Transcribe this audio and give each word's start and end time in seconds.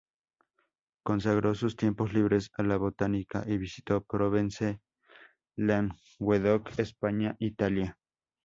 Consagró 1.05 1.53
sus 1.53 1.75
tiempos 1.75 2.11
libres 2.11 2.49
a 2.57 2.63
la 2.63 2.75
botánica 2.77 3.43
y 3.45 3.59
visita 3.59 3.99
Provence, 4.01 4.79
Languedoc, 5.57 6.71
España, 6.79 7.35
Italia. 7.37 7.99